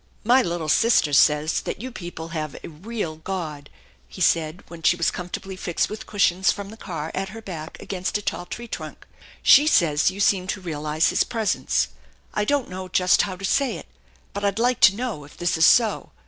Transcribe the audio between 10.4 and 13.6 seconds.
to realize His presence I don't know just how to